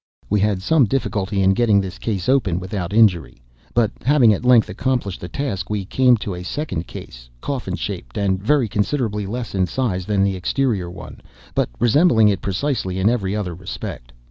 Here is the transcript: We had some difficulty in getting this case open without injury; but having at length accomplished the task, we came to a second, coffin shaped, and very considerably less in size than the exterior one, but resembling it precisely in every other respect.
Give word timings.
We 0.31 0.39
had 0.39 0.63
some 0.63 0.85
difficulty 0.85 1.43
in 1.43 1.53
getting 1.53 1.79
this 1.79 1.99
case 1.99 2.27
open 2.27 2.59
without 2.59 2.91
injury; 2.91 3.39
but 3.75 3.91
having 4.03 4.33
at 4.33 4.43
length 4.43 4.67
accomplished 4.67 5.21
the 5.21 5.27
task, 5.27 5.69
we 5.69 5.85
came 5.85 6.17
to 6.17 6.33
a 6.33 6.41
second, 6.41 6.91
coffin 7.39 7.75
shaped, 7.75 8.17
and 8.17 8.41
very 8.41 8.67
considerably 8.67 9.27
less 9.27 9.53
in 9.53 9.67
size 9.67 10.07
than 10.07 10.23
the 10.23 10.35
exterior 10.35 10.89
one, 10.89 11.21
but 11.53 11.69
resembling 11.79 12.29
it 12.29 12.41
precisely 12.41 12.97
in 12.97 13.11
every 13.11 13.35
other 13.35 13.53
respect. 13.53 14.11